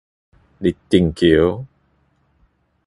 [0.59, 1.67] 二重橋